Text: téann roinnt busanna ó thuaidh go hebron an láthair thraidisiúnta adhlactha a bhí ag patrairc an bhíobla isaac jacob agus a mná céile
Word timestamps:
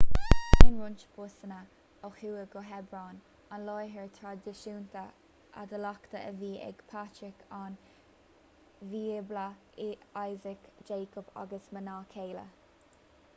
téann 0.59 0.77
roinnt 0.83 1.01
busanna 1.17 1.57
ó 2.07 2.09
thuaidh 2.19 2.47
go 2.55 2.61
hebron 2.69 3.19
an 3.57 3.65
láthair 3.67 4.07
thraidisiúnta 4.15 5.03
adhlactha 5.65 6.23
a 6.31 6.33
bhí 6.41 6.49
ag 6.71 6.81
patrairc 6.95 7.45
an 7.61 7.77
bhíobla 8.95 9.45
isaac 9.89 10.65
jacob 10.93 11.33
agus 11.47 11.69
a 11.73 11.81
mná 11.81 12.03
céile 12.15 12.47